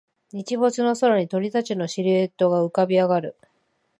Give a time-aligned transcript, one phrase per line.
[0.33, 3.35] 日没の空に鳥たちのシルエットが浮かび上がる